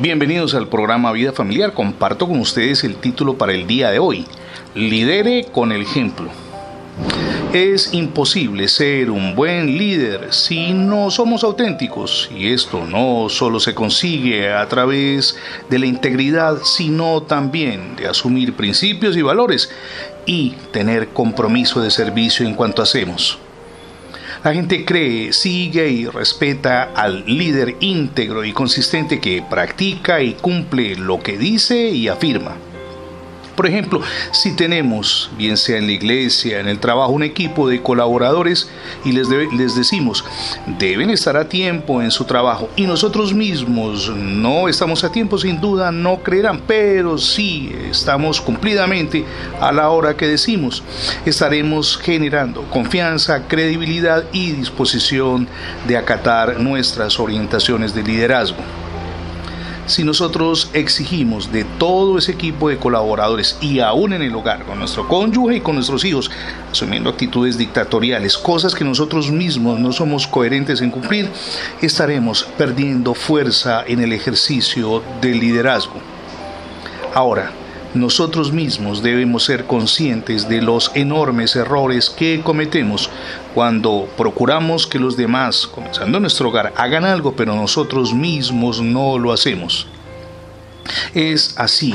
Bienvenidos 0.00 0.54
al 0.54 0.66
programa 0.66 1.12
Vida 1.12 1.30
Familiar. 1.30 1.74
Comparto 1.74 2.26
con 2.26 2.40
ustedes 2.40 2.84
el 2.84 2.96
título 2.96 3.36
para 3.36 3.52
el 3.52 3.66
día 3.66 3.90
de 3.90 3.98
hoy. 3.98 4.24
Lidere 4.74 5.48
con 5.52 5.72
el 5.72 5.82
ejemplo. 5.82 6.30
Es 7.52 7.92
imposible 7.92 8.68
ser 8.68 9.10
un 9.10 9.36
buen 9.36 9.76
líder 9.76 10.32
si 10.32 10.72
no 10.72 11.10
somos 11.10 11.44
auténticos 11.44 12.30
y 12.34 12.50
esto 12.50 12.86
no 12.86 13.28
solo 13.28 13.60
se 13.60 13.74
consigue 13.74 14.50
a 14.50 14.66
través 14.68 15.36
de 15.68 15.78
la 15.78 15.84
integridad, 15.84 16.62
sino 16.62 17.24
también 17.24 17.94
de 17.96 18.08
asumir 18.08 18.54
principios 18.54 19.18
y 19.18 19.22
valores 19.22 19.70
y 20.24 20.52
tener 20.72 21.08
compromiso 21.08 21.82
de 21.82 21.90
servicio 21.90 22.46
en 22.46 22.54
cuanto 22.54 22.80
hacemos. 22.80 23.38
La 24.42 24.54
gente 24.54 24.86
cree, 24.86 25.34
sigue 25.34 25.90
y 25.90 26.06
respeta 26.06 26.84
al 26.94 27.26
líder 27.26 27.76
íntegro 27.80 28.42
y 28.42 28.54
consistente 28.54 29.20
que 29.20 29.42
practica 29.42 30.22
y 30.22 30.32
cumple 30.32 30.96
lo 30.96 31.20
que 31.22 31.36
dice 31.36 31.90
y 31.90 32.08
afirma. 32.08 32.56
Por 33.60 33.66
ejemplo, 33.66 34.00
si 34.32 34.52
tenemos, 34.52 35.30
bien 35.36 35.58
sea 35.58 35.76
en 35.76 35.84
la 35.84 35.92
iglesia, 35.92 36.60
en 36.60 36.66
el 36.66 36.78
trabajo, 36.78 37.12
un 37.12 37.22
equipo 37.22 37.68
de 37.68 37.82
colaboradores 37.82 38.70
y 39.04 39.12
les, 39.12 39.28
les 39.28 39.76
decimos, 39.76 40.24
deben 40.78 41.10
estar 41.10 41.36
a 41.36 41.46
tiempo 41.46 42.00
en 42.00 42.10
su 42.10 42.24
trabajo 42.24 42.70
y 42.74 42.86
nosotros 42.86 43.34
mismos 43.34 44.08
no 44.16 44.66
estamos 44.66 45.04
a 45.04 45.12
tiempo, 45.12 45.36
sin 45.36 45.60
duda 45.60 45.92
no 45.92 46.22
creerán, 46.22 46.62
pero 46.66 47.18
si 47.18 47.76
estamos 47.90 48.40
cumplidamente 48.40 49.26
a 49.60 49.70
la 49.72 49.90
hora 49.90 50.16
que 50.16 50.26
decimos, 50.26 50.82
estaremos 51.26 51.98
generando 51.98 52.62
confianza, 52.70 53.46
credibilidad 53.46 54.24
y 54.32 54.52
disposición 54.52 55.46
de 55.86 55.98
acatar 55.98 56.58
nuestras 56.60 57.20
orientaciones 57.20 57.94
de 57.94 58.04
liderazgo 58.04 58.79
si 59.90 60.04
nosotros 60.04 60.70
exigimos 60.72 61.52
de 61.52 61.64
todo 61.64 62.18
ese 62.18 62.32
equipo 62.32 62.68
de 62.68 62.78
colaboradores 62.78 63.58
y 63.60 63.80
aún 63.80 64.12
en 64.12 64.22
el 64.22 64.34
hogar, 64.34 64.64
con 64.64 64.78
nuestro 64.78 65.06
cónyuge 65.08 65.56
y 65.56 65.60
con 65.60 65.74
nuestros 65.74 66.04
hijos, 66.04 66.30
asumiendo 66.70 67.10
actitudes 67.10 67.58
dictatoriales, 67.58 68.38
cosas 68.38 68.74
que 68.74 68.84
nosotros 68.84 69.30
mismos 69.30 69.78
no 69.78 69.92
somos 69.92 70.26
coherentes 70.26 70.80
en 70.80 70.90
cumplir, 70.90 71.28
estaremos 71.82 72.44
perdiendo 72.56 73.14
fuerza 73.14 73.84
en 73.86 74.00
el 74.00 74.12
ejercicio 74.12 75.02
del 75.20 75.40
liderazgo. 75.40 76.00
Ahora, 77.14 77.52
nosotros 77.94 78.52
mismos 78.52 79.02
debemos 79.02 79.44
ser 79.44 79.64
conscientes 79.64 80.48
de 80.48 80.62
los 80.62 80.92
enormes 80.94 81.56
errores 81.56 82.08
que 82.08 82.40
cometemos 82.42 83.10
cuando 83.54 84.08
procuramos 84.16 84.86
que 84.86 85.00
los 85.00 85.16
demás, 85.16 85.66
comenzando 85.66 86.18
en 86.18 86.22
nuestro 86.22 86.48
hogar, 86.48 86.72
hagan 86.76 87.04
algo, 87.04 87.34
pero 87.34 87.54
nosotros 87.54 88.14
mismos 88.14 88.80
no 88.80 89.18
lo 89.18 89.32
hacemos. 89.32 89.88
Es 91.14 91.54
así, 91.58 91.94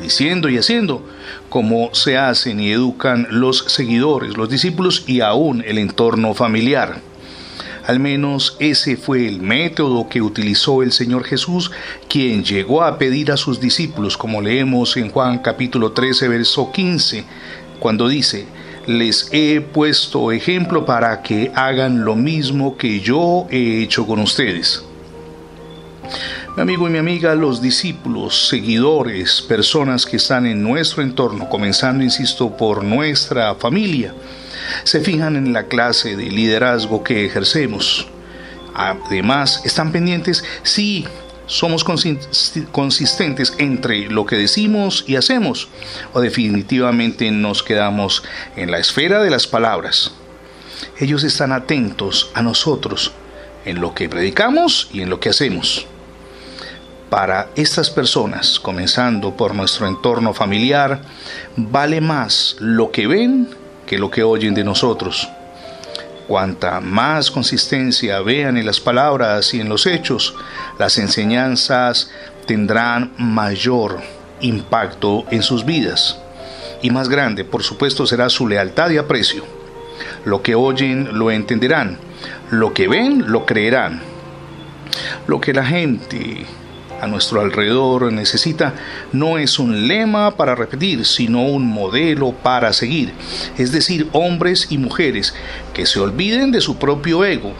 diciendo 0.00 0.48
y 0.48 0.58
haciendo, 0.58 1.02
como 1.48 1.94
se 1.94 2.18
hacen 2.18 2.60
y 2.60 2.70
educan 2.70 3.26
los 3.30 3.64
seguidores, 3.68 4.36
los 4.36 4.48
discípulos 4.48 5.04
y 5.06 5.20
aún 5.20 5.64
el 5.66 5.78
entorno 5.78 6.34
familiar. 6.34 7.00
Al 7.90 7.98
menos 7.98 8.56
ese 8.60 8.96
fue 8.96 9.26
el 9.26 9.40
método 9.40 10.08
que 10.08 10.22
utilizó 10.22 10.84
el 10.84 10.92
Señor 10.92 11.24
Jesús, 11.24 11.72
quien 12.08 12.44
llegó 12.44 12.84
a 12.84 12.98
pedir 12.98 13.32
a 13.32 13.36
sus 13.36 13.58
discípulos, 13.58 14.16
como 14.16 14.40
leemos 14.40 14.96
en 14.96 15.10
Juan 15.10 15.40
capítulo 15.40 15.90
13, 15.90 16.28
verso 16.28 16.70
15, 16.70 17.24
cuando 17.80 18.06
dice, 18.06 18.46
les 18.86 19.28
he 19.32 19.60
puesto 19.60 20.30
ejemplo 20.30 20.86
para 20.86 21.20
que 21.20 21.50
hagan 21.52 22.04
lo 22.04 22.14
mismo 22.14 22.76
que 22.76 23.00
yo 23.00 23.48
he 23.50 23.82
hecho 23.82 24.06
con 24.06 24.20
ustedes. 24.20 24.84
Mi 26.54 26.62
amigo 26.62 26.86
y 26.86 26.92
mi 26.92 26.98
amiga, 26.98 27.34
los 27.34 27.60
discípulos, 27.60 28.46
seguidores, 28.48 29.42
personas 29.42 30.06
que 30.06 30.18
están 30.18 30.46
en 30.46 30.62
nuestro 30.62 31.02
entorno, 31.02 31.48
comenzando, 31.48 32.04
insisto, 32.04 32.56
por 32.56 32.84
nuestra 32.84 33.56
familia, 33.56 34.14
se 34.84 35.00
fijan 35.00 35.36
en 35.36 35.52
la 35.52 35.64
clase 35.64 36.16
de 36.16 36.30
liderazgo 36.30 37.02
que 37.02 37.24
ejercemos. 37.24 38.08
Además, 38.74 39.62
están 39.64 39.92
pendientes 39.92 40.44
si 40.62 41.06
somos 41.46 41.84
consistentes 41.84 43.54
entre 43.58 44.08
lo 44.08 44.24
que 44.24 44.36
decimos 44.36 45.04
y 45.08 45.16
hacemos 45.16 45.68
o 46.12 46.20
definitivamente 46.20 47.30
nos 47.32 47.64
quedamos 47.64 48.22
en 48.54 48.70
la 48.70 48.78
esfera 48.78 49.20
de 49.20 49.30
las 49.30 49.48
palabras. 49.48 50.12
Ellos 50.98 51.24
están 51.24 51.50
atentos 51.50 52.30
a 52.34 52.42
nosotros 52.42 53.12
en 53.64 53.80
lo 53.80 53.94
que 53.94 54.08
predicamos 54.08 54.88
y 54.92 55.02
en 55.02 55.10
lo 55.10 55.18
que 55.18 55.30
hacemos. 55.30 55.86
Para 57.10 57.50
estas 57.56 57.90
personas, 57.90 58.60
comenzando 58.60 59.36
por 59.36 59.54
nuestro 59.54 59.88
entorno 59.88 60.32
familiar, 60.32 61.02
vale 61.56 62.00
más 62.00 62.56
lo 62.60 62.92
que 62.92 63.08
ven 63.08 63.48
que 63.90 63.98
lo 63.98 64.08
que 64.08 64.22
oyen 64.22 64.54
de 64.54 64.62
nosotros. 64.62 65.28
Cuanta 66.28 66.80
más 66.80 67.28
consistencia 67.28 68.20
vean 68.20 68.56
en 68.56 68.64
las 68.64 68.78
palabras 68.78 69.52
y 69.52 69.60
en 69.60 69.68
los 69.68 69.84
hechos, 69.84 70.32
las 70.78 70.96
enseñanzas 70.96 72.08
tendrán 72.46 73.10
mayor 73.18 73.98
impacto 74.42 75.24
en 75.32 75.42
sus 75.42 75.64
vidas. 75.64 76.20
Y 76.82 76.92
más 76.92 77.08
grande, 77.08 77.42
por 77.42 77.64
supuesto, 77.64 78.06
será 78.06 78.30
su 78.30 78.46
lealtad 78.46 78.90
y 78.90 78.98
aprecio. 78.98 79.44
Lo 80.24 80.40
que 80.40 80.54
oyen 80.54 81.18
lo 81.18 81.32
entenderán, 81.32 81.98
lo 82.50 82.72
que 82.72 82.86
ven 82.86 83.32
lo 83.32 83.44
creerán. 83.44 84.02
Lo 85.26 85.40
que 85.40 85.52
la 85.52 85.64
gente 85.64 86.46
a 87.00 87.06
nuestro 87.06 87.40
alrededor 87.40 88.12
necesita 88.12 88.74
no 89.12 89.38
es 89.38 89.58
un 89.58 89.88
lema 89.88 90.36
para 90.36 90.54
repetir, 90.54 91.04
sino 91.04 91.42
un 91.42 91.66
modelo 91.66 92.32
para 92.32 92.72
seguir. 92.72 93.12
Es 93.58 93.72
decir, 93.72 94.08
hombres 94.12 94.68
y 94.70 94.78
mujeres 94.78 95.34
que 95.72 95.86
se 95.86 96.00
olviden 96.00 96.50
de 96.52 96.60
su 96.60 96.76
propio 96.76 97.24
ego 97.24 97.54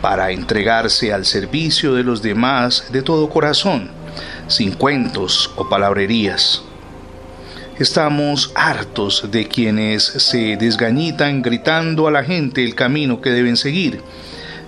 para 0.00 0.30
entregarse 0.30 1.12
al 1.12 1.26
servicio 1.26 1.94
de 1.94 2.04
los 2.04 2.22
demás 2.22 2.86
de 2.90 3.02
todo 3.02 3.28
corazón, 3.28 3.90
sin 4.48 4.72
cuentos 4.72 5.50
o 5.56 5.68
palabrerías. 5.68 6.62
Estamos 7.78 8.52
hartos 8.54 9.30
de 9.30 9.48
quienes 9.48 10.04
se 10.04 10.56
desgañitan 10.56 11.40
gritando 11.40 12.06
a 12.06 12.10
la 12.10 12.24
gente 12.24 12.62
el 12.62 12.74
camino 12.74 13.20
que 13.20 13.30
deben 13.30 13.56
seguir 13.56 14.02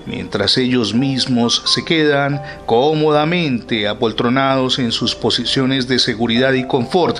mientras 0.07 0.59
ellos 0.59 0.95
mismos 0.95 1.63
se 1.67 1.85
quedan 1.85 2.43
cómodamente 2.67 3.89
apoltronados 3.89 4.79
en 4.79 4.93
sus 4.93 5.15
posiciones 5.15 5.89
de 5.89 5.99
seguridad 5.99 6.53
y 6.53 6.67
confort, 6.67 7.19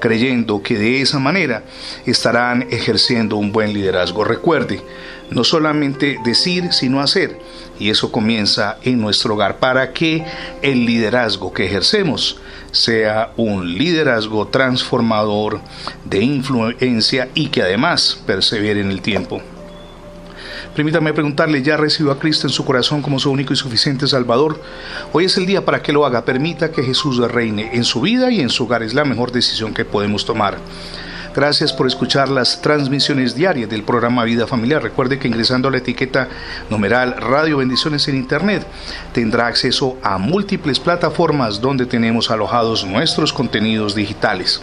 creyendo 0.00 0.62
que 0.62 0.78
de 0.78 1.00
esa 1.00 1.18
manera 1.18 1.62
estarán 2.06 2.66
ejerciendo 2.70 3.36
un 3.36 3.52
buen 3.52 3.72
liderazgo. 3.72 4.24
Recuerde, 4.24 4.82
no 5.30 5.44
solamente 5.44 6.18
decir, 6.24 6.72
sino 6.72 7.00
hacer. 7.00 7.38
Y 7.78 7.90
eso 7.90 8.12
comienza 8.12 8.78
en 8.82 9.00
nuestro 9.00 9.34
hogar 9.34 9.58
para 9.58 9.92
que 9.92 10.24
el 10.62 10.84
liderazgo 10.86 11.52
que 11.52 11.66
ejercemos 11.66 12.38
sea 12.70 13.32
un 13.36 13.74
liderazgo 13.76 14.48
transformador 14.48 15.60
de 16.04 16.22
influencia 16.22 17.28
y 17.34 17.48
que 17.48 17.62
además 17.62 18.18
persevere 18.26 18.80
en 18.80 18.90
el 18.90 19.02
tiempo. 19.02 19.42
Permítame 20.74 21.12
preguntarle, 21.12 21.62
¿ya 21.62 21.76
recibió 21.76 22.12
a 22.12 22.18
Cristo 22.18 22.46
en 22.46 22.52
su 22.52 22.64
corazón 22.64 23.02
como 23.02 23.18
su 23.18 23.30
único 23.30 23.52
y 23.52 23.56
suficiente 23.56 24.06
Salvador? 24.06 24.60
Hoy 25.12 25.26
es 25.26 25.36
el 25.36 25.46
día 25.46 25.64
para 25.64 25.82
que 25.82 25.92
lo 25.92 26.06
haga. 26.06 26.24
Permita 26.24 26.70
que 26.70 26.82
Jesús 26.82 27.18
reine 27.18 27.70
en 27.74 27.84
su 27.84 28.00
vida 28.00 28.30
y 28.30 28.40
en 28.40 28.48
su 28.48 28.64
hogar. 28.64 28.82
Es 28.82 28.94
la 28.94 29.04
mejor 29.04 29.32
decisión 29.32 29.74
que 29.74 29.84
podemos 29.84 30.24
tomar. 30.24 30.58
Gracias 31.34 31.72
por 31.72 31.86
escuchar 31.86 32.28
las 32.28 32.60
transmisiones 32.60 33.34
diarias 33.34 33.70
del 33.70 33.84
programa 33.84 34.24
Vida 34.24 34.46
Familiar. 34.46 34.82
Recuerde 34.82 35.18
que 35.18 35.28
ingresando 35.28 35.68
a 35.68 35.70
la 35.70 35.78
etiqueta 35.78 36.28
numeral 36.68 37.16
Radio 37.18 37.56
Bendiciones 37.56 38.06
en 38.08 38.16
Internet 38.16 38.66
tendrá 39.14 39.46
acceso 39.46 39.96
a 40.02 40.18
múltiples 40.18 40.78
plataformas 40.78 41.62
donde 41.62 41.86
tenemos 41.86 42.30
alojados 42.30 42.84
nuestros 42.84 43.32
contenidos 43.32 43.94
digitales. 43.94 44.60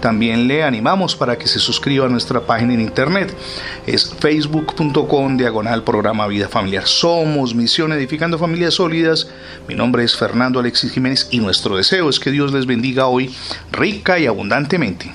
También 0.00 0.46
le 0.46 0.62
animamos 0.62 1.16
para 1.16 1.36
que 1.36 1.48
se 1.48 1.58
suscriba 1.58 2.06
a 2.06 2.08
nuestra 2.08 2.40
página 2.40 2.74
en 2.74 2.80
internet. 2.80 3.34
Es 3.86 4.14
facebook.com 4.18 5.36
diagonal 5.36 5.82
programa 5.82 6.26
Vida 6.26 6.48
Familiar. 6.48 6.86
Somos 6.86 7.54
Misión 7.54 7.92
Edificando 7.92 8.38
Familias 8.38 8.74
Sólidas. 8.74 9.28
Mi 9.66 9.74
nombre 9.74 10.04
es 10.04 10.16
Fernando 10.16 10.60
Alexis 10.60 10.92
Jiménez 10.92 11.28
y 11.30 11.40
nuestro 11.40 11.76
deseo 11.76 12.08
es 12.08 12.20
que 12.20 12.30
Dios 12.30 12.52
les 12.52 12.66
bendiga 12.66 13.06
hoy 13.06 13.34
rica 13.72 14.18
y 14.18 14.26
abundantemente. 14.26 15.12